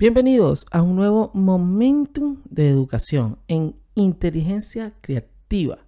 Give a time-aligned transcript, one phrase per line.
[0.00, 5.78] Bienvenidos a un nuevo Momentum de Educación en Inteligencia Creativa.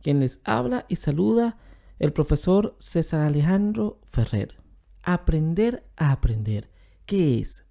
[0.00, 1.58] Quien les habla y saluda
[2.00, 4.56] el profesor César Alejandro Ferrer.
[5.04, 6.70] Aprender a aprender.
[7.06, 7.64] ¿Qué es?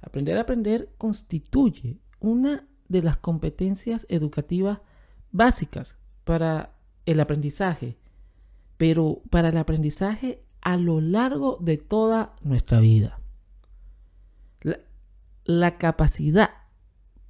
[0.00, 4.78] Aprender a aprender constituye una de las competencias educativas
[5.32, 7.98] básicas para el aprendizaje,
[8.76, 13.19] pero para el aprendizaje a lo largo de toda nuestra vida
[15.44, 16.50] la capacidad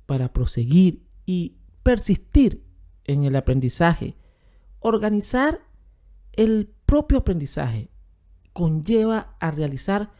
[0.06, 2.64] para proseguir y persistir
[3.04, 4.16] en el aprendizaje,
[4.80, 5.60] organizar
[6.32, 7.90] el propio aprendizaje,
[8.52, 10.10] conlleva a realizar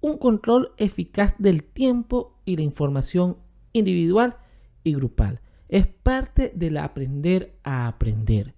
[0.00, 3.38] un control eficaz del tiempo y la información
[3.72, 4.36] individual
[4.84, 5.40] y grupal.
[5.68, 8.54] Es parte del aprender a aprender.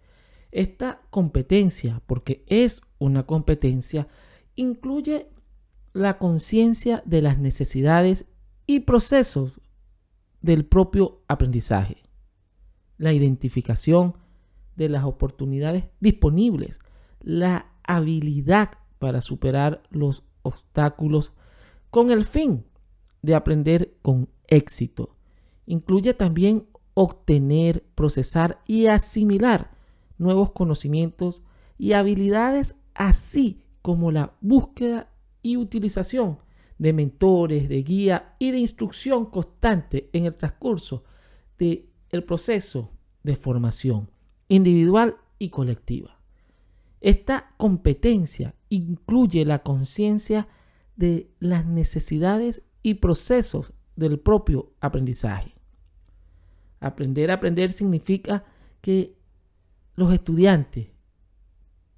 [0.50, 4.08] Esta competencia, porque es una competencia,
[4.56, 5.28] incluye
[5.92, 8.26] la conciencia de las necesidades
[8.68, 9.62] y procesos
[10.42, 12.02] del propio aprendizaje.
[12.98, 14.18] La identificación
[14.76, 16.78] de las oportunidades disponibles,
[17.20, 21.32] la habilidad para superar los obstáculos
[21.88, 22.66] con el fin
[23.22, 25.16] de aprender con éxito.
[25.64, 29.70] Incluye también obtener, procesar y asimilar
[30.18, 31.42] nuevos conocimientos
[31.78, 36.38] y habilidades, así como la búsqueda y utilización
[36.78, 41.04] de mentores, de guía y de instrucción constante en el transcurso
[41.58, 42.90] del el proceso
[43.22, 44.10] de formación
[44.48, 46.18] individual y colectiva.
[47.00, 50.48] Esta competencia incluye la conciencia
[50.96, 55.54] de las necesidades y procesos del propio aprendizaje.
[56.80, 58.44] Aprender a aprender significa
[58.80, 59.18] que
[59.94, 60.88] los estudiantes,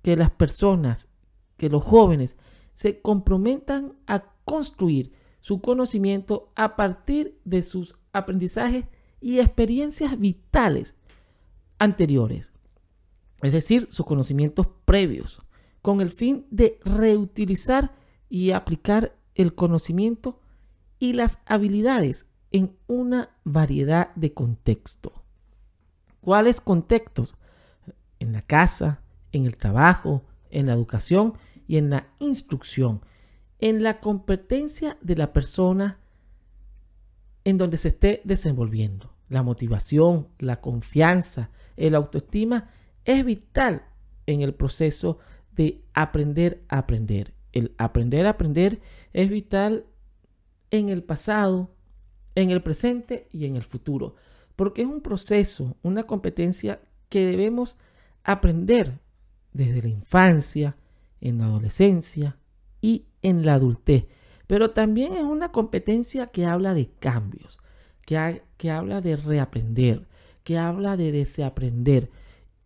[0.03, 1.09] que las personas,
[1.57, 2.37] que los jóvenes
[2.75, 8.85] se comprometan a construir su conocimiento a partir de sus aprendizajes
[9.21, 10.97] y experiencias vitales
[11.79, 12.53] anteriores,
[13.43, 15.41] es decir, sus conocimientos previos,
[15.83, 17.95] con el fin de reutilizar
[18.29, 20.41] y aplicar el conocimiento
[20.99, 25.13] y las habilidades en una variedad de contextos.
[26.21, 27.37] ¿Cuáles contextos?
[28.19, 31.35] En la casa, en el trabajo, en la educación
[31.69, 33.03] y en la instrucción
[33.61, 35.99] en la competencia de la persona
[37.45, 39.15] en donde se esté desenvolviendo.
[39.29, 42.71] La motivación, la confianza, el autoestima
[43.05, 43.85] es vital
[44.27, 45.19] en el proceso
[45.53, 47.35] de aprender a aprender.
[47.53, 48.81] El aprender a aprender
[49.13, 49.87] es vital
[50.71, 51.75] en el pasado,
[52.35, 54.15] en el presente y en el futuro,
[54.57, 57.77] porque es un proceso, una competencia que debemos
[58.25, 59.01] aprender
[59.53, 60.77] desde la infancia,
[61.21, 62.40] en la adolescencia
[63.23, 64.07] en la adultez.
[64.47, 67.59] Pero también es una competencia que habla de cambios,
[68.05, 70.09] que, habla de reaprender,
[70.43, 72.11] que habla de desaprender.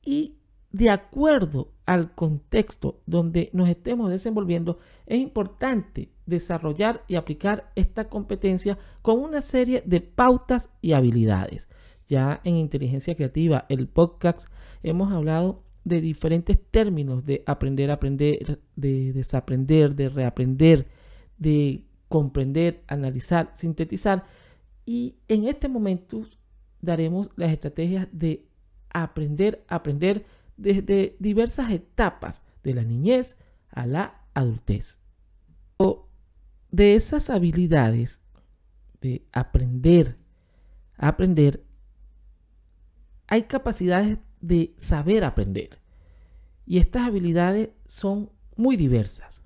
[0.03, 0.37] Y
[0.73, 8.79] de acuerdo al contexto donde nos estemos desenvolviendo, es importante desarrollar y aplicar esta competencia
[9.03, 11.69] con una serie de pautas y habilidades.
[12.09, 14.49] Ya en inteligencia creativa, el podcast,
[14.83, 20.89] hemos hablado de diferentes términos de aprender aprender, de desaprender, de reaprender,
[21.39, 24.25] de comprender, analizar, sintetizar.
[24.87, 26.27] Y en este momento
[26.81, 28.47] daremos las estrategias de
[28.91, 30.25] aprender aprender
[30.57, 33.37] desde diversas etapas, de la niñez
[33.71, 35.01] a la adultez.
[35.77, 36.09] O
[36.71, 38.23] de esas habilidades
[39.01, 40.17] de aprender
[40.97, 41.65] aprender,
[43.27, 45.81] hay capacidades de saber aprender.
[46.67, 49.43] Y estas habilidades son muy diversas.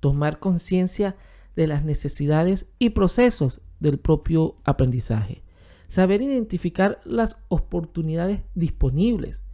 [0.00, 1.16] Tomar conciencia
[1.56, 5.42] de las necesidades y procesos del propio aprendizaje.
[5.88, 9.44] Saber identificar las oportunidades disponibles.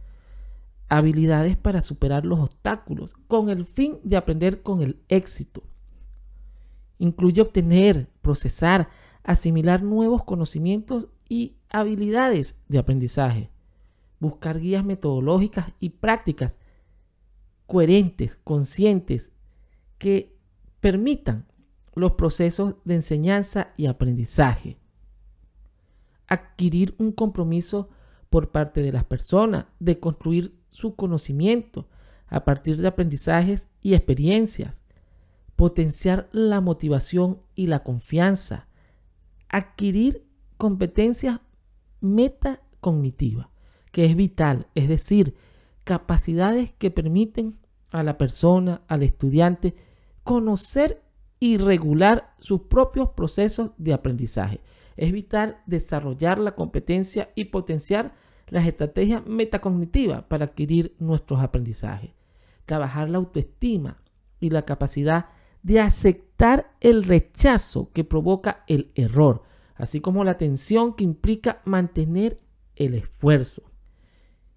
[0.89, 5.63] Habilidades para superar los obstáculos con el fin de aprender con el éxito.
[6.97, 8.89] Incluye obtener, procesar,
[9.23, 13.51] asimilar nuevos conocimientos y habilidades de aprendizaje
[14.19, 16.57] buscar guías metodológicas y prácticas
[17.65, 19.31] coherentes, conscientes,
[19.97, 20.37] que
[20.79, 21.47] permitan
[21.93, 24.77] los procesos de enseñanza y aprendizaje.
[26.27, 27.89] Adquirir un compromiso
[28.29, 31.87] por parte de las personas de construir su conocimiento
[32.27, 34.83] a partir de aprendizajes y experiencias.
[35.55, 38.67] Potenciar la motivación y la confianza.
[39.49, 40.25] Adquirir
[40.57, 41.39] competencias
[41.99, 43.47] metacognitivas
[43.97, 45.33] que es vital, es decir,
[45.83, 47.57] capacidades que permiten
[47.89, 49.73] a la persona, al estudiante,
[50.23, 51.01] conocer
[51.39, 54.61] y regular sus propios procesos de aprendizaje.
[54.97, 58.13] Es vital desarrollar la competencia y potenciar
[58.49, 62.11] las estrategias metacognitivas para adquirir nuestros aprendizajes.
[62.67, 63.97] Trabajar la autoestima
[64.39, 65.29] y la capacidad
[65.63, 69.41] de aceptar el rechazo que provoca el error,
[69.73, 72.39] así como la tensión que implica mantener
[72.75, 73.63] el esfuerzo.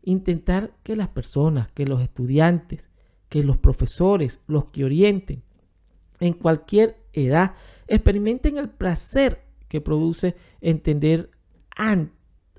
[0.02, 2.90] Intentar que las personas, que los estudiantes,
[3.28, 5.42] que los profesores, los que orienten,
[6.20, 7.54] en cualquier edad,
[7.86, 11.30] experimenten el placer que produce entender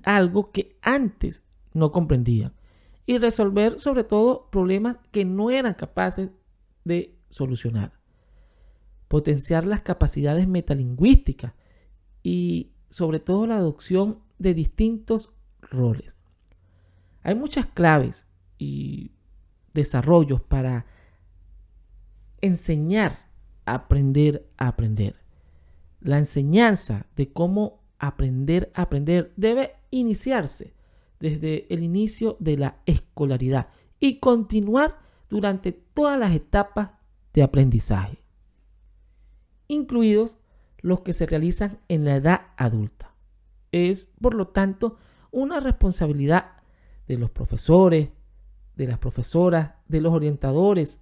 [0.02, 1.44] algo que antes
[1.74, 2.54] no comprendían
[3.06, 6.30] y resolver sobre todo problemas que no eran capaces
[6.84, 7.92] de solucionar.
[9.08, 11.52] Potenciar las capacidades metalingüísticas
[12.22, 16.16] y sobre todo la adopción de distintos roles.
[17.22, 18.26] Hay muchas claves
[18.58, 19.12] y
[19.74, 20.86] desarrollos para
[22.40, 23.26] enseñar
[23.64, 25.16] a aprender a aprender.
[26.00, 30.74] La enseñanza de cómo aprender a aprender debe iniciarse
[31.20, 33.68] desde el inicio de la escolaridad
[34.00, 34.98] y continuar
[35.30, 36.90] durante todas las etapas
[37.32, 38.18] de aprendizaje,
[39.68, 40.36] incluidos
[40.80, 43.14] los que se realizan en la edad adulta.
[43.70, 44.96] Es, por lo tanto,
[45.30, 46.61] una responsabilidad
[47.06, 48.08] de los profesores,
[48.76, 51.00] de las profesoras, de los orientadores,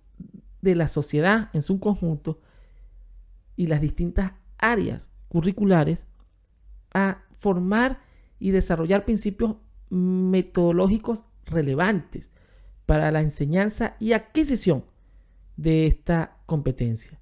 [0.61, 2.41] de la sociedad en su conjunto
[3.57, 6.07] y las distintas áreas curriculares
[6.93, 8.01] a formar
[8.39, 9.57] y desarrollar principios
[9.91, 12.31] metodológicos relevantes
[12.87, 14.85] para la enseñanza y adquisición
[15.57, 17.21] de esta competencia.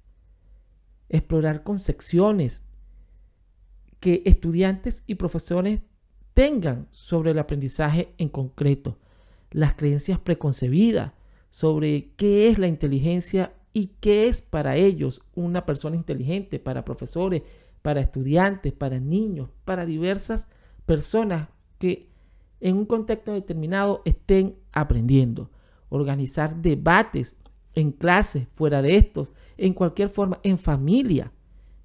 [1.09, 2.65] Explorar concepciones
[3.99, 5.81] que estudiantes y profesores
[6.39, 8.97] tengan sobre el aprendizaje en concreto,
[9.51, 11.11] las creencias preconcebidas
[11.49, 17.41] sobre qué es la inteligencia y qué es para ellos una persona inteligente, para profesores,
[17.81, 20.47] para estudiantes, para niños, para diversas
[20.85, 22.07] personas que
[22.61, 25.51] en un contexto determinado estén aprendiendo.
[25.89, 27.35] Organizar debates
[27.75, 31.33] en clases, fuera de estos, en cualquier forma, en familia,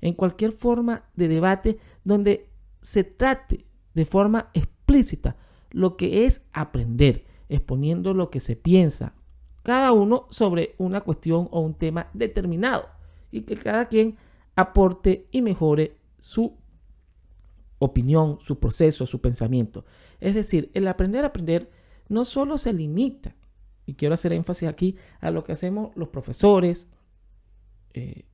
[0.01, 2.49] en cualquier forma de debate donde
[2.81, 5.37] se trate de forma explícita
[5.70, 9.14] lo que es aprender, exponiendo lo que se piensa,
[9.62, 12.88] cada uno sobre una cuestión o un tema determinado
[13.31, 14.17] y que cada quien
[14.55, 16.56] aporte y mejore su
[17.79, 19.85] opinión, su proceso, su pensamiento.
[20.20, 21.70] Es decir, el aprender a aprender
[22.08, 23.35] no solo se limita,
[23.87, 26.88] y quiero hacer énfasis aquí, a lo que hacemos los profesores
[27.93, 28.25] eh,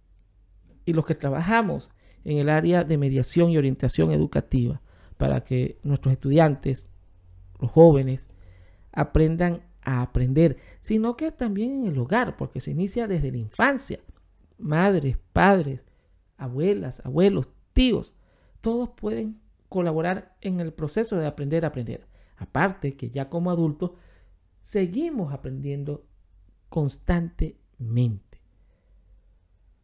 [0.85, 1.91] y los que trabajamos
[2.25, 4.83] en el área de mediación y orientación educativa
[5.21, 6.89] para que nuestros estudiantes,
[7.59, 8.31] los jóvenes,
[8.91, 14.01] aprendan a aprender, sino que también en el hogar, porque se inicia desde la infancia.
[14.57, 15.85] Madres, padres,
[16.39, 18.15] abuelas, abuelos, tíos,
[18.63, 22.07] todos pueden colaborar en el proceso de aprender a aprender.
[22.39, 23.91] Aparte que ya como adultos
[24.63, 26.07] seguimos aprendiendo
[26.71, 28.41] constantemente.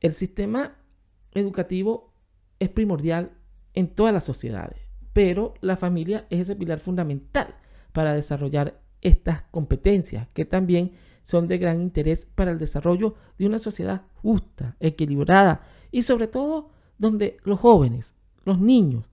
[0.00, 0.78] El sistema
[1.32, 2.14] educativo
[2.58, 3.36] es primordial
[3.74, 4.85] en todas las sociedades,
[5.16, 7.54] pero la familia es ese pilar fundamental
[7.94, 10.92] para desarrollar estas competencias que también
[11.22, 16.68] son de gran interés para el desarrollo de una sociedad justa, equilibrada y sobre todo
[16.98, 18.14] donde los jóvenes,
[18.44, 19.06] los niños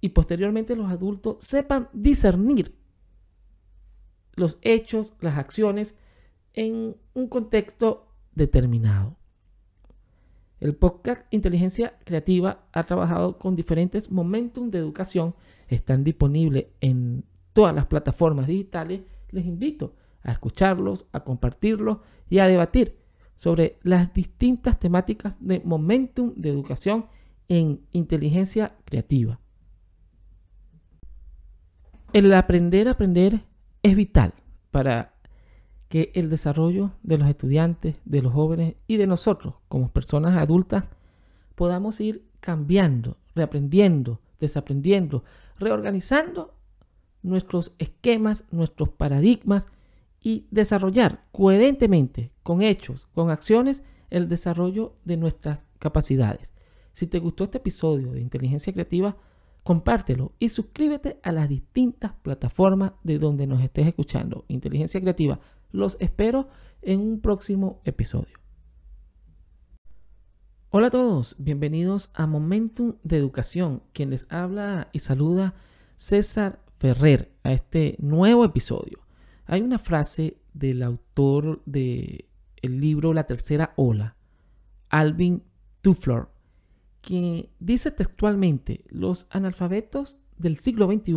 [0.00, 2.78] y posteriormente los adultos sepan discernir
[4.34, 5.98] los hechos, las acciones
[6.52, 9.16] en un contexto determinado.
[10.60, 15.34] El podcast Inteligencia Creativa ha trabajado con diferentes momentos de educación,
[15.68, 17.24] están disponibles en
[17.54, 19.00] todas las plataformas digitales,
[19.30, 21.98] les invito a escucharlos, a compartirlos
[22.28, 22.98] y a debatir
[23.36, 27.06] sobre las distintas temáticas de momentum de educación
[27.48, 29.40] en inteligencia creativa.
[32.12, 33.46] El aprender a aprender
[33.82, 34.34] es vital
[34.70, 35.14] para
[35.90, 40.84] que el desarrollo de los estudiantes, de los jóvenes y de nosotros como personas adultas
[41.56, 45.24] podamos ir cambiando, reaprendiendo, desaprendiendo,
[45.58, 46.54] reorganizando
[47.22, 49.66] nuestros esquemas, nuestros paradigmas
[50.22, 56.52] y desarrollar coherentemente, con hechos, con acciones, el desarrollo de nuestras capacidades.
[56.92, 59.16] Si te gustó este episodio de Inteligencia Creativa,
[59.64, 64.44] compártelo y suscríbete a las distintas plataformas de donde nos estés escuchando.
[64.46, 65.40] Inteligencia Creativa,
[65.72, 66.48] los espero
[66.82, 68.38] en un próximo episodio.
[70.70, 73.82] Hola a todos, bienvenidos a Momentum de Educación.
[73.92, 75.54] Quien les habla y saluda
[75.96, 79.00] César Ferrer a este nuevo episodio.
[79.46, 82.26] Hay una frase del autor del
[82.62, 84.16] el libro La Tercera Ola,
[84.90, 85.42] Alvin
[85.80, 86.30] Tuflor,
[87.00, 91.14] que dice textualmente, los analfabetos del siglo XXI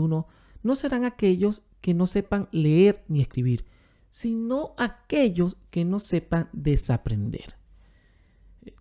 [0.64, 3.66] no serán aquellos que no sepan leer ni escribir,
[4.14, 7.56] sino aquellos que no sepan desaprender.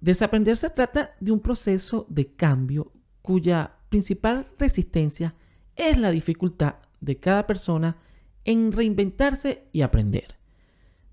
[0.03, 5.35] Desaprender se trata de un proceso de cambio cuya principal resistencia
[5.75, 7.97] es la dificultad de cada persona
[8.45, 10.37] en reinventarse y aprender.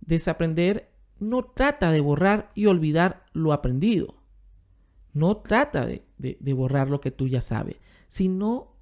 [0.02, 4.22] Desaprender no trata de borrar y olvidar lo aprendido.
[5.14, 7.78] No trata de, borrar lo que tú ya sabes,
[8.10, 8.76] sino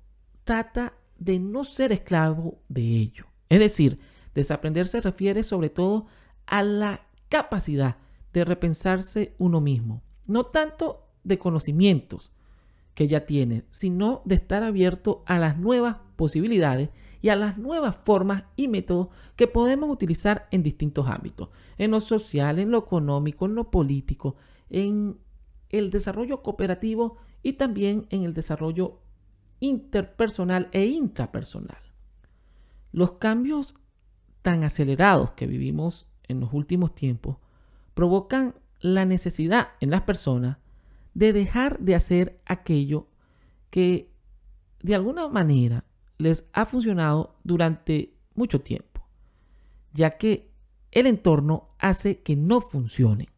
[0.46, 3.28] trata de no ser esclavo de ello.
[3.50, 4.00] Es decir,
[4.38, 6.06] desaprender se refiere sobre todo
[6.46, 7.98] a la capacidad
[8.32, 12.32] de repensarse uno mismo, no tanto de conocimientos
[12.94, 16.90] que ya tiene, sino de estar abierto a las nuevas posibilidades
[17.22, 22.00] y a las nuevas formas y métodos que podemos utilizar en distintos ámbitos, en lo
[22.00, 24.36] social, en lo económico, en lo político,
[24.70, 25.18] en
[25.70, 29.00] el desarrollo cooperativo y también en el desarrollo
[29.60, 31.82] interpersonal e intrapersonal.
[32.92, 33.76] Los cambios
[34.42, 37.38] tan acelerados que vivimos en los últimos tiempos
[37.94, 40.58] provocan la necesidad en las personas
[41.14, 43.08] de dejar de hacer aquello
[43.70, 44.12] que
[44.82, 45.84] de alguna manera
[46.18, 49.04] les ha funcionado durante mucho tiempo,
[49.94, 50.52] ya que
[50.92, 53.30] el entorno hace que no funcione.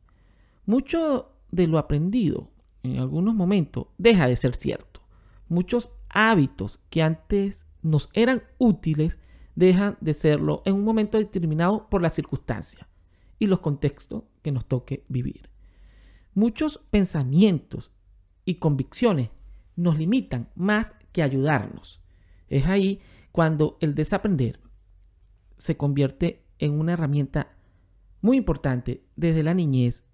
[0.66, 2.52] Mucho de lo aprendido
[2.84, 5.02] en algunos momentos deja de ser cierto.
[5.48, 9.20] Muchos hábitos que antes nos eran útiles
[9.60, 12.88] dejan de serlo en un momento determinado por las circunstancias
[13.40, 15.50] y los contextos que nos toque vivir.
[16.34, 17.92] Muchos pensamientos
[18.46, 19.32] y convicciones
[19.76, 22.02] nos limitan más que ayudarnos.
[22.48, 23.02] Es ahí
[23.34, 24.62] cuando el desaprender
[25.58, 27.58] se convierte en una herramienta
[28.22, 30.06] muy importante desde la niñez,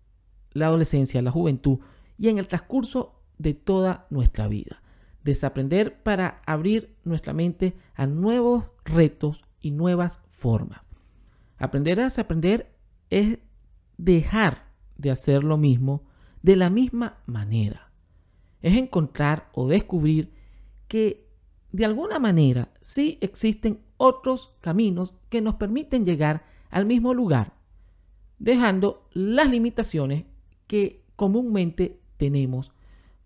[0.53, 1.79] la adolescencia, la juventud
[2.17, 4.81] y en el transcurso de toda nuestra vida.
[5.25, 10.81] Desaprender para abrir nuestra mente a nuevos retos y nuevas formas.
[11.57, 12.77] Aprender a desaprender
[13.09, 13.39] es
[13.97, 16.03] dejar de hacer lo mismo
[16.43, 17.91] de la misma manera.
[18.61, 20.31] Es encontrar o descubrir
[20.87, 21.27] que
[21.71, 27.55] de alguna manera sí existen otros caminos que nos permiten llegar al mismo lugar,
[28.37, 30.25] dejando las limitaciones
[30.67, 32.71] que comúnmente tenemos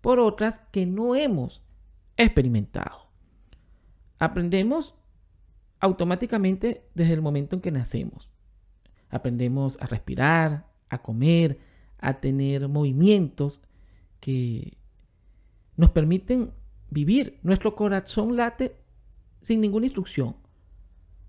[0.00, 1.62] por otras que no hemos
[2.24, 3.10] experimentado.
[4.18, 4.94] Aprendemos
[5.80, 8.30] automáticamente desde el momento en que nacemos.
[9.08, 11.58] Aprendemos a respirar, a comer,
[11.98, 13.62] a tener movimientos
[14.20, 14.76] que
[15.76, 16.52] nos permiten
[16.90, 17.38] vivir.
[17.42, 18.76] Nuestro corazón late
[19.42, 20.36] sin ninguna instrucción.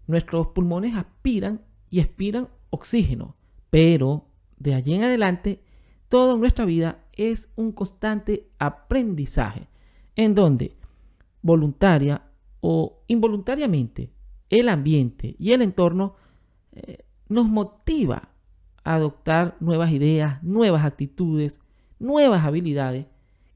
[0.08, 3.36] Nuestros pulmones aspiran y expiran oxígeno,
[3.70, 5.64] pero de allí en adelante
[6.10, 9.70] toda nuestra vida es un constante aprendizaje
[10.16, 10.78] en donde
[11.42, 12.24] voluntaria
[12.62, 14.12] o involuntariamente
[14.50, 16.16] el ambiente y el entorno
[16.74, 18.30] eh, nos motiva
[18.84, 21.60] a adoptar nuevas ideas, nuevas actitudes,
[22.00, 23.06] nuevas habilidades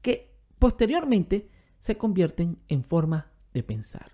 [0.02, 4.12] que posteriormente se convierten en formas de pensar.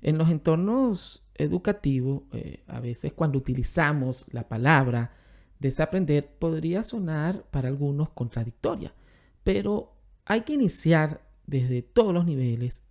[0.00, 5.12] En los entornos educativos, eh, a veces cuando utilizamos la palabra
[5.58, 8.94] desaprender podría sonar para algunos contradictoria,
[9.42, 12.82] pero hay que iniciar desde todos los niveles,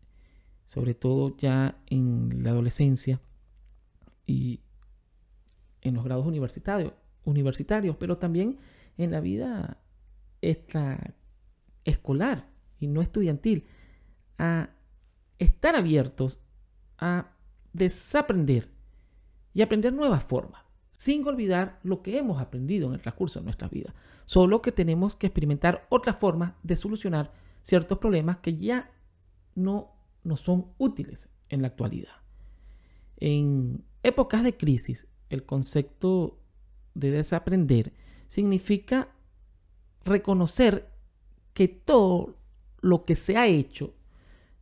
[0.66, 3.22] sobre todo ya en la adolescencia
[4.26, 4.62] y
[5.82, 6.94] en los grados universitarios,
[7.26, 8.58] universitarios, pero también
[8.98, 9.80] en la vida
[11.84, 13.66] escolar y no estudiantil,
[14.38, 14.70] a
[15.40, 16.40] estar abiertos
[16.98, 17.34] a
[17.74, 18.70] desaprender
[19.54, 23.68] y aprender nuevas formas, sin olvidar lo que hemos aprendido en el transcurso de nuestra
[23.68, 23.94] vida.
[24.26, 27.34] Solo que tenemos que experimentar otras formas de solucionar
[27.64, 28.92] ciertos problemas que ya
[29.56, 32.14] no nos son útiles en la actualidad.
[33.18, 36.40] En épocas de crisis, el concepto
[36.94, 37.94] de desaprender
[38.28, 39.10] significa
[40.06, 40.92] reconocer
[41.54, 42.38] que todo
[42.82, 43.96] lo que se ha hecho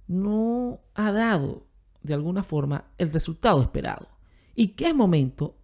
[0.07, 1.65] no ha dado
[2.03, 4.07] de alguna forma el resultado esperado
[4.55, 5.55] y que es momento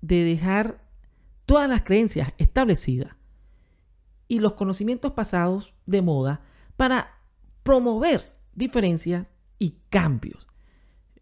[0.00, 0.84] de dejar
[1.46, 3.16] todas las creencias establecidas
[4.28, 6.42] y los conocimientos pasados de moda
[6.80, 7.20] para
[7.62, 9.26] promover diferencias
[9.58, 10.48] y cambios.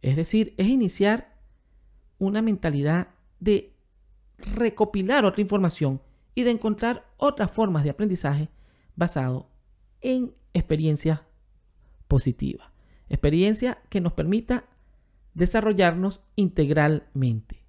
[0.02, 1.36] Es decir, es iniciar
[2.18, 3.08] una mentalidad
[3.40, 3.74] de
[4.54, 6.00] recopilar otra información
[6.36, 8.50] y de encontrar otras formas de aprendizaje
[8.94, 9.50] basado
[10.00, 11.22] en experiencias
[12.06, 12.68] positivas.
[13.08, 14.64] Experiencia que nos permita
[15.34, 17.64] desarrollarnos integralmente.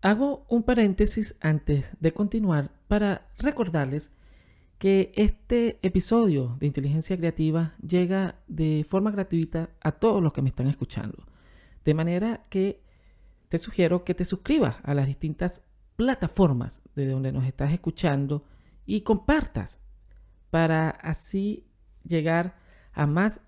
[0.00, 4.12] Hago un paréntesis antes de continuar para recordarles
[4.78, 10.48] que este episodio de inteligencia creativa llega de forma gratuita a todos los que me
[10.48, 11.26] están escuchando.
[11.84, 12.82] De manera que
[13.48, 15.62] te sugiero que te suscribas a las distintas
[15.96, 18.44] plataformas de donde nos estás escuchando
[18.84, 19.78] y compartas
[20.50, 21.66] para así
[22.04, 22.58] llegar
[22.92, 23.40] a más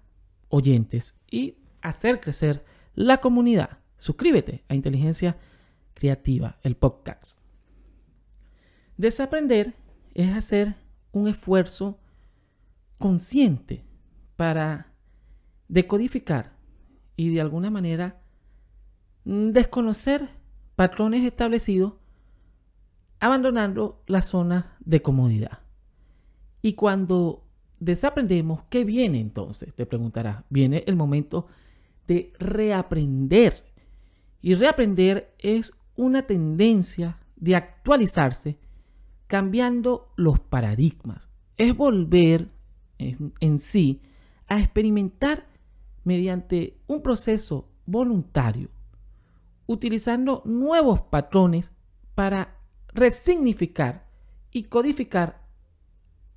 [0.48, 2.64] oyentes y hacer crecer
[2.94, 3.78] la comunidad.
[3.96, 5.38] Suscríbete a Inteligencia
[5.94, 7.38] Creativa, el podcast.
[8.96, 9.74] Desaprender
[10.14, 10.76] es hacer
[11.16, 11.98] un esfuerzo
[12.98, 13.86] consciente
[14.36, 14.92] para
[15.66, 16.52] decodificar
[17.16, 18.20] y de alguna manera
[19.24, 20.28] desconocer
[20.76, 21.94] patrones establecidos,
[23.18, 25.60] abandonando la zona de comodidad.
[26.60, 27.44] Y cuando
[27.80, 29.74] desaprendemos, ¿qué viene entonces?
[29.74, 30.44] Te preguntarás.
[30.50, 31.46] Viene el momento
[32.06, 33.64] de reaprender.
[34.42, 38.58] Y reaprender es una tendencia de actualizarse
[39.26, 41.28] cambiando los paradigmas.
[41.56, 42.50] Es volver
[42.98, 44.02] en, sí
[44.46, 45.46] a experimentar
[46.04, 48.70] mediante un proceso voluntario,
[49.66, 51.72] utilizando nuevos patrones
[52.14, 52.56] para
[52.88, 54.06] resignificar
[54.52, 55.42] y codificar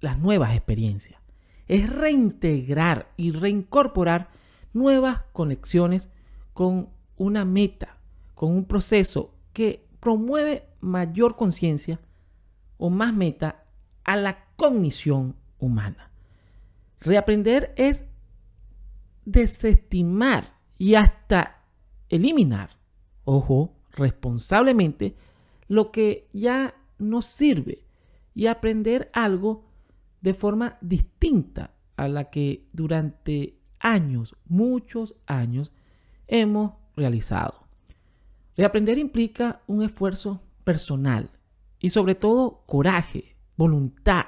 [0.01, 1.22] las nuevas experiencias.
[1.67, 4.29] Es reintegrar y reincorporar
[4.74, 6.10] nuevas conexiones
[6.53, 7.98] con una meta,
[8.34, 12.00] con un proceso que promueve mayor conciencia
[12.79, 13.65] o más meta
[14.03, 16.09] a la cognición humana.
[17.00, 18.03] Reaprender es
[19.25, 21.63] desestimar y hasta
[22.07, 22.79] eliminar,
[23.25, 25.15] ojo, responsablemente,
[25.67, 27.86] lo que ya no sirve
[28.33, 29.65] y aprender algo
[30.21, 35.71] de forma distinta a la que durante años, muchos años,
[36.27, 37.67] hemos realizado.
[38.55, 41.29] Reaprender implica un esfuerzo personal
[41.79, 44.25] y sobre todo coraje, voluntad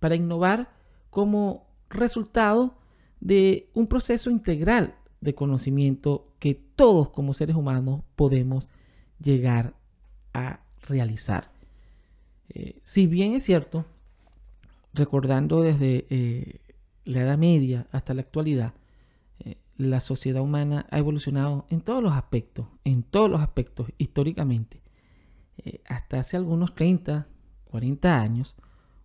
[0.00, 0.72] para innovar
[1.10, 2.76] como resultado
[3.20, 8.68] de un proceso integral de conocimiento que todos como seres humanos podemos
[9.18, 9.74] llegar
[10.34, 11.50] a realizar.
[12.50, 13.86] Eh, si bien es cierto,
[14.92, 16.60] recordando desde eh,
[17.04, 18.74] la Edad Media hasta la actualidad,
[19.40, 24.83] eh, la sociedad humana ha evolucionado en todos los aspectos, en todos los aspectos históricamente.
[25.58, 27.26] Eh, hasta hace algunos 30,
[27.64, 28.56] 40 años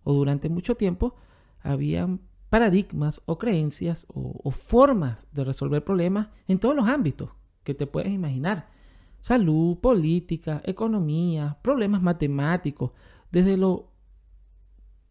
[0.04, 1.14] o durante mucho tiempo,
[1.62, 7.30] habían paradigmas o creencias o, formas de resolver problemas en todos los ámbitos
[7.62, 8.68] que te puedes imaginar.
[9.20, 12.92] Salud, política, economía, problemas matemáticos,
[13.30, 13.92] desde lo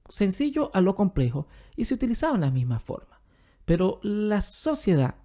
[0.10, 3.20] sencillo a lo complejo, y se utilizaban las mismas formas.
[3.66, 5.16] Pero la sociedad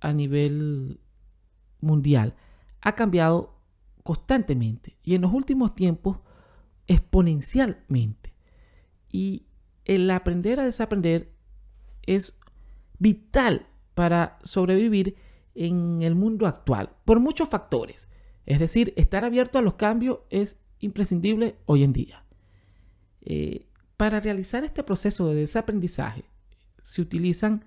[0.00, 1.00] a nivel
[1.80, 2.34] mundial
[2.82, 3.55] ha cambiado
[4.06, 6.20] constantemente y en los últimos tiempos
[6.86, 8.32] exponencialmente.
[9.12, 9.44] Y
[9.84, 11.32] el aprender a desaprender
[12.02, 12.38] es
[12.98, 15.16] vital para sobrevivir
[15.54, 18.08] en el mundo actual por muchos factores.
[18.46, 22.24] Es decir, estar abierto a los cambios es imprescindible hoy en día.
[23.22, 23.66] Eh,
[23.96, 26.24] para realizar este proceso de desaprendizaje
[26.82, 27.64] se utilizan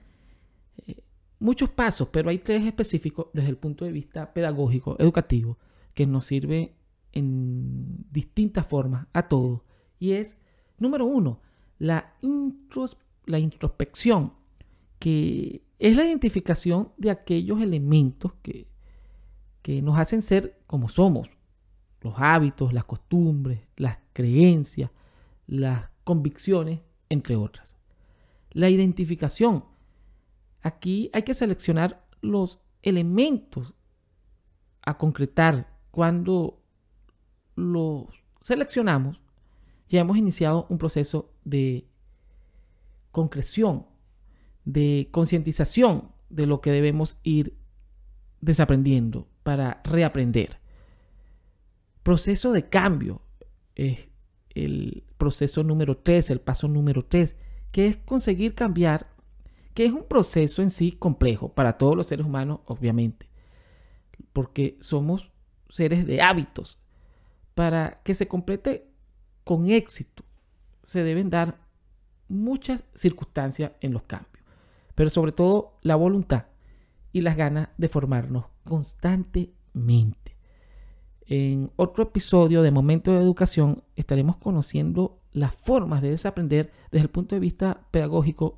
[0.88, 1.02] eh,
[1.40, 5.58] muchos pasos, pero hay tres específicos desde el punto de vista pedagógico, educativo,
[6.00, 6.78] que nos sirve
[7.12, 9.64] en distintas formas a todos.
[10.00, 10.38] Y es,
[10.78, 11.42] número uno,
[11.78, 14.32] la, introspección,
[14.98, 18.70] que es la identificación de aquellos elementos que,
[19.62, 21.28] que nos hacen ser como somos.
[22.00, 24.90] Los hábitos, las costumbres, las creencias,
[25.48, 27.76] las convicciones, entre otras.
[28.52, 29.66] La identificación.
[30.62, 33.74] Aquí hay que seleccionar los elementos
[34.82, 36.62] a concretar cuando
[37.56, 38.08] lo
[38.40, 39.22] seleccionamos,
[39.88, 41.88] ya hemos iniciado un proceso de
[43.12, 43.88] concreción,
[44.66, 47.58] de concientización de lo que debemos ir
[48.42, 50.60] desaprendiendo para reaprender.
[52.04, 53.22] Proceso de cambio
[53.76, 54.10] es
[54.52, 57.36] el proceso número 3, el paso número 3,
[57.72, 59.08] que es conseguir cambiar,
[59.74, 63.28] que es un proceso en sí complejo para todos los seres humanos, obviamente,
[64.34, 65.32] porque somos
[65.70, 66.78] seres de hábitos.
[67.56, 68.90] Para que se complete
[69.44, 70.24] con éxito,
[70.84, 71.60] se deben dar
[72.28, 74.44] muchas circunstancias en los cambios,
[74.96, 76.46] pero sobre todo la voluntad
[77.12, 80.38] y las ganas de formarnos constantemente.
[81.26, 87.12] En otro episodio de Momento de Educación estaremos conociendo las formas de desaprender desde el
[87.12, 88.58] punto de vista pedagógico,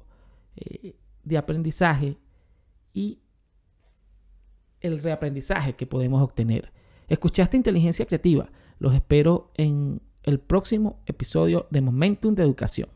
[0.56, 2.18] eh, de aprendizaje
[2.94, 3.20] y
[4.80, 6.72] el reaprendizaje que podemos obtener.
[7.12, 8.50] Escuchaste Inteligencia Creativa.
[8.80, 12.88] Los espero en el próximo episodio de Momentum de Educación.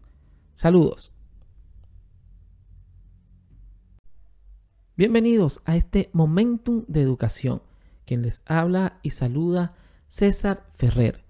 [0.54, 1.12] Saludos.
[4.95, 7.62] Bienvenidos a este Momentum de Educación.
[8.06, 9.75] Quien les habla y saluda
[10.08, 11.25] César Ferrer.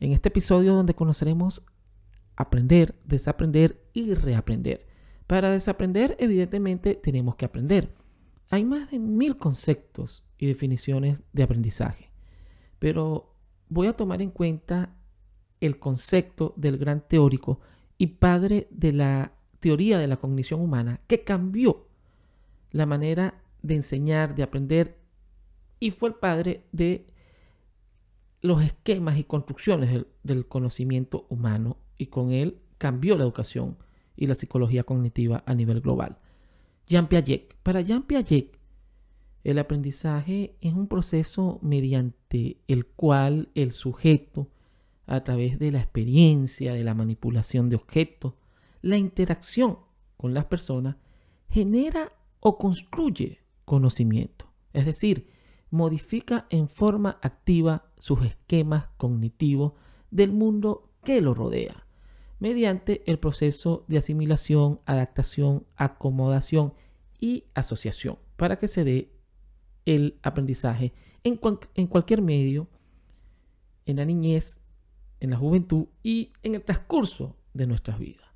[0.00, 1.64] En este episodio donde conoceremos
[2.34, 4.84] aprender, desaprender y reaprender.
[5.28, 7.94] Para desaprender, evidentemente, tenemos que aprender.
[8.50, 12.10] Hay más de mil conceptos y definiciones de aprendizaje,
[12.78, 13.34] pero
[13.68, 14.94] voy a tomar en cuenta
[15.60, 17.60] el concepto del gran teórico
[17.98, 21.86] y padre de la teoría de la cognición humana que cambió
[22.70, 24.98] la manera de enseñar, de aprender,
[25.80, 27.06] y fue el padre de
[28.42, 33.76] los esquemas y construcciones del, conocimiento humano, y con él cambió la educación
[34.16, 36.18] y la psicología cognitiva a nivel global.
[36.86, 37.54] Jean Piaget.
[37.62, 38.55] Para Jean Piaget,
[39.46, 44.48] el aprendizaje es un proceso mediante el cual el sujeto,
[45.06, 48.34] a través de la experiencia, de la manipulación de objetos,
[48.82, 49.78] la interacción
[50.16, 50.96] con las personas,
[51.48, 55.30] genera o construye conocimiento, es decir,
[55.70, 59.74] modifica en forma activa sus esquemas cognitivos
[60.10, 61.86] del mundo que lo rodea,
[62.40, 66.74] mediante el proceso de asimilación, adaptación, acomodación
[67.20, 69.15] y asociación, para que se dé
[69.86, 70.92] el aprendizaje
[71.24, 72.68] en, cualquier medio,
[73.86, 74.60] en la niñez,
[75.20, 78.26] en la juventud y en el transcurso de nuestras vidas.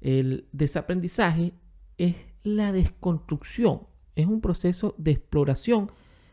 [0.00, 1.54] El desaprendizaje
[1.96, 5.90] es la desconstrucción, es un proceso de exploración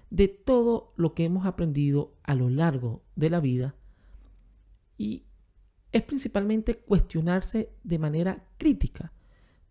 [0.09, 3.75] de todo lo que hemos aprendido a lo largo de la vida
[4.97, 5.25] y
[5.91, 9.13] es principalmente cuestionarse de manera crítica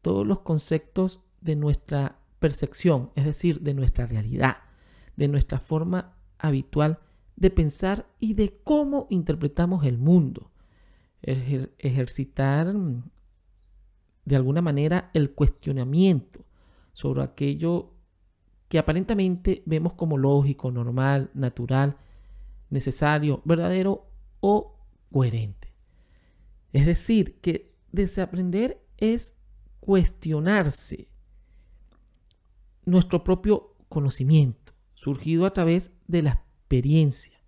[0.00, 4.58] todos los conceptos de nuestra percepción, es decir, de nuestra realidad,
[5.18, 7.00] de nuestra forma habitual
[7.34, 10.52] de pensar y de cómo interpretamos el mundo.
[11.20, 12.72] ejercitar
[14.24, 16.44] de alguna manera el cuestionamiento
[16.92, 17.94] sobre aquello
[18.68, 21.96] que aparentemente vemos como lógico, normal, natural,
[22.70, 24.06] necesario, verdadero
[24.38, 24.78] o
[25.10, 25.74] coherente.
[26.72, 29.34] Es decir, que desaprender es
[29.80, 31.08] cuestionarse
[32.84, 34.67] nuestro propio conocimiento,
[34.98, 37.40] surgido a través de la experiencia,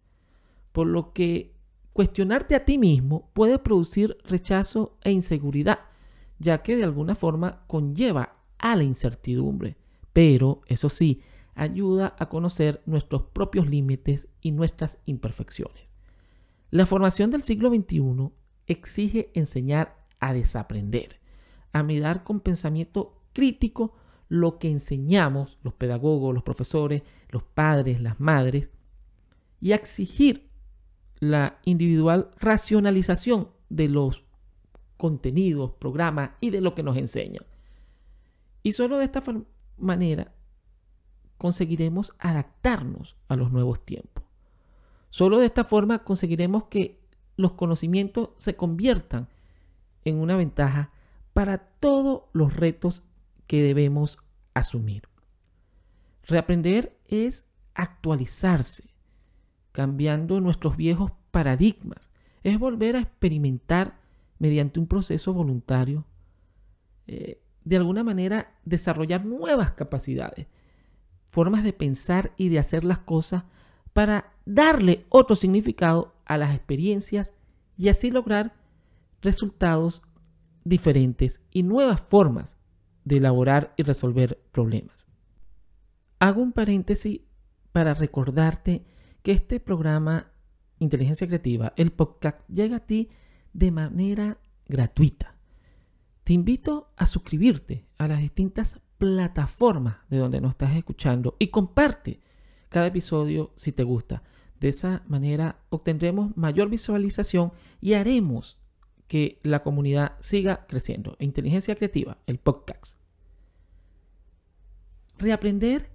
[0.71, 1.57] por lo que
[1.93, 5.81] cuestionarte a ti mismo puede producir rechazo e inseguridad
[6.39, 9.77] ya que de alguna forma conlleva a la incertidumbre,
[10.13, 11.23] pero eso sí,
[11.55, 15.89] ayuda a conocer nuestros propios límites y nuestras imperfecciones.
[16.71, 18.31] La formación del siglo XXI
[18.69, 21.21] exige enseñar a desaprender,
[21.73, 23.97] a mirar con pensamiento crítico
[24.31, 28.71] lo que enseñamos los pedagogos, los profesores, los padres, las madres,
[29.61, 30.49] y exigir
[31.19, 34.25] la individual racionalización de los
[34.97, 37.45] contenidos, programas y de lo que nos enseñan.
[38.63, 39.23] Y solo de esta
[39.77, 40.33] manera
[41.37, 44.25] conseguiremos adaptarnos a los nuevos tiempos.
[45.11, 47.01] Solo de esta forma conseguiremos que
[47.37, 49.29] los conocimientos se conviertan
[50.05, 50.93] en una ventaja
[51.33, 53.03] para todos los retos
[53.51, 54.17] que debemos
[54.55, 55.09] asumir.
[56.23, 58.95] Reaprender es actualizarse,
[59.73, 62.13] cambiando nuestros viejos paradigmas.
[62.45, 63.99] Es volver a experimentar
[64.39, 66.07] mediante un proceso voluntario,
[67.09, 70.47] eh, de alguna manera desarrollar nuevas capacidades,
[71.33, 73.43] formas de pensar y de hacer las cosas
[73.93, 77.33] para darle otro significado a las experiencias
[77.77, 78.55] y así lograr
[79.23, 80.03] resultados
[80.63, 82.60] diferentes y nuevas formas
[83.05, 85.09] de elaborar y resolver problemas.
[86.19, 87.21] Hago un paréntesis
[87.73, 88.85] para recordarte
[89.23, 90.33] que este programa
[90.79, 93.11] Inteligencia Creativa, el podcast, llega a ti
[93.53, 95.35] de manera gratuita.
[96.25, 102.21] Te invito a suscribirte a las distintas plataformas de donde nos estás escuchando y comparte
[102.69, 104.23] cada episodio si te gusta.
[104.61, 108.60] De esa manera obtendremos mayor visualización y haremos
[109.11, 111.17] que la comunidad siga creciendo.
[111.19, 112.97] Inteligencia Creativa, el podcast.
[115.19, 115.91] Reaprender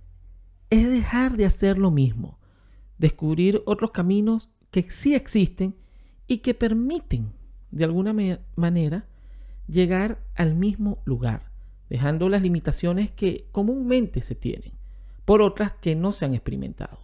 [0.69, 2.39] es dejar de hacer lo mismo,
[2.97, 5.77] descubrir otros caminos que sí existen
[6.27, 7.31] y que permiten
[7.71, 8.13] de alguna
[8.57, 9.07] manera,
[9.69, 11.53] llegar al mismo lugar,
[11.89, 14.73] dejando las limitaciones que comúnmente se tienen,
[15.23, 16.99] por otras que no se han experimentado.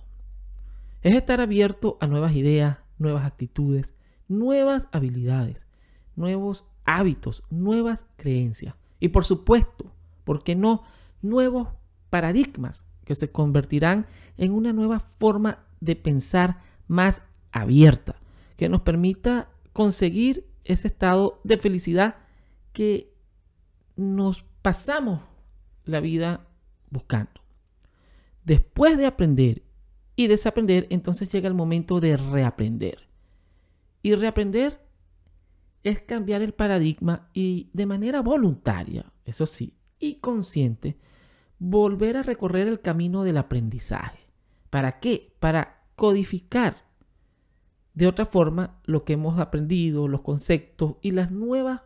[1.03, 3.95] Es estar abierto a nuevas ideas, nuevas actitudes,
[4.27, 5.67] nuevas habilidades,
[6.15, 9.91] nuevos hábitos, nuevas creencias y por supuesto,
[10.23, 10.83] ¿por qué no?
[11.21, 11.69] Nuevos
[12.09, 14.05] paradigmas que se convertirán
[14.37, 18.15] en una nueva forma de pensar más abierta,
[18.57, 22.17] que nos permita conseguir ese estado de felicidad
[22.73, 23.13] que
[23.95, 25.21] nos pasamos
[25.83, 26.47] la vida
[26.89, 27.41] buscando.
[28.43, 29.63] Después de aprender
[30.15, 33.07] y desaprender, entonces llega el momento de reaprender.
[34.03, 34.79] Y reaprender
[35.83, 40.97] es cambiar el paradigma y de manera voluntaria, eso sí, y consciente,
[41.59, 44.19] volver a recorrer el camino del aprendizaje.
[44.69, 45.35] ¿Para qué?
[45.39, 46.89] Para codificar
[47.93, 51.81] de otra forma lo que hemos aprendido, los conceptos y las nuevas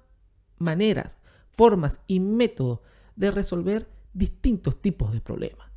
[0.58, 1.18] maneras,
[1.52, 2.82] formas y métodos
[3.16, 5.70] de resolver distintos tipos de problemas.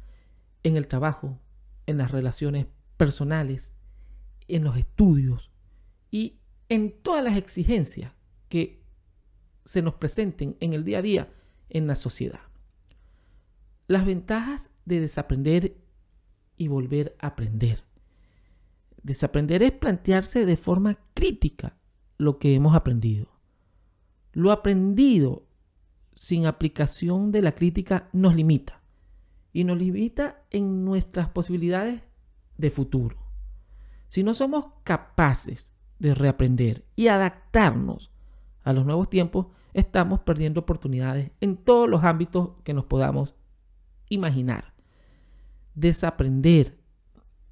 [0.62, 1.38] En el trabajo,
[1.86, 3.72] en las relaciones personales,
[4.48, 5.50] en los estudios
[6.10, 6.37] y
[6.68, 8.12] en todas las exigencias
[8.48, 8.82] que
[9.64, 11.32] se nos presenten en el día a día
[11.68, 12.40] en la sociedad.
[13.86, 15.76] Las ventajas de desaprender
[16.56, 17.84] y volver a aprender.
[19.02, 21.76] Desaprender es plantearse de forma crítica
[22.18, 23.28] lo que hemos aprendido.
[24.32, 25.46] Lo aprendido
[26.14, 28.82] sin aplicación de la crítica nos limita
[29.52, 32.02] y nos limita en nuestras posibilidades
[32.56, 33.16] de futuro.
[34.08, 38.10] Si no somos capaces de reaprender y adaptarnos
[38.62, 43.34] a los nuevos tiempos, estamos perdiendo oportunidades en todos los ámbitos que nos podamos
[44.08, 44.74] imaginar.
[45.74, 46.78] Desaprender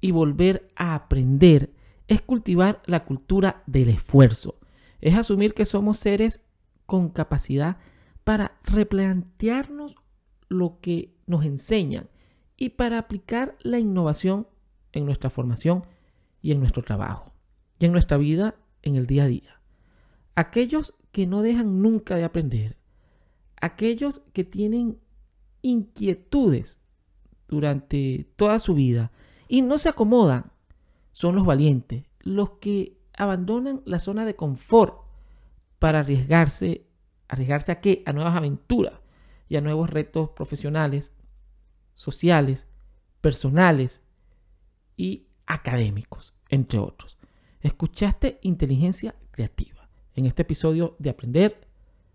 [0.01, 1.73] y volver a aprender
[2.07, 4.59] es cultivar la cultura del esfuerzo.
[5.01, 6.41] Es asumir que somos seres
[6.85, 7.77] con capacidad
[8.23, 9.95] para replantearnos
[10.49, 12.09] lo que nos enseñan
[12.55, 14.47] y para aplicar la innovación
[14.93, 15.85] en nuestra formación
[16.41, 17.36] y en nuestro trabajo
[17.79, 19.61] y en nuestra vida en el día a día.
[20.35, 22.77] Aquellos que no dejan nunca de aprender,
[23.59, 24.99] aquellos que tienen
[25.61, 26.79] inquietudes
[27.47, 29.11] durante toda su vida
[29.47, 30.51] y no se acomodan,
[31.11, 35.01] son los valientes, los que abandonan la zona de confort
[35.79, 36.85] para arriesgarse,
[37.27, 38.03] arriesgarse a qué?
[38.05, 38.93] A nuevas aventuras
[39.49, 41.13] y a nuevos retos profesionales,
[41.95, 42.67] sociales,
[43.21, 44.03] personales
[44.95, 47.16] y académicos, entre otros.
[47.67, 51.67] Escuchaste inteligencia creativa en este episodio de aprender,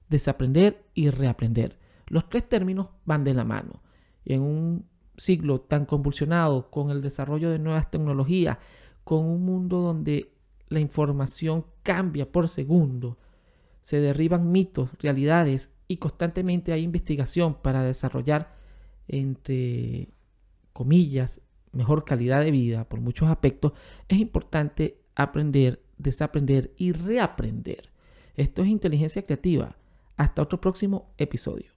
[0.08, 1.78] desaprender y reaprender.
[2.06, 3.82] Los tres términos van de la mano.
[4.24, 4.86] En un
[5.18, 8.56] siglo tan convulsionado con el desarrollo de nuevas tecnologías,
[9.04, 10.32] con un mundo donde
[10.68, 13.18] la información cambia por segundo,
[13.82, 18.56] se derriban mitos, realidades y constantemente hay investigación para desarrollar,
[19.06, 20.14] entre
[20.72, 23.72] comillas, mejor calidad de vida por muchos aspectos,
[24.08, 27.90] es importante aprender, desaprender y reaprender.
[28.36, 29.76] Esto es inteligencia creativa.
[30.16, 31.71] Hasta otro próximo episodio.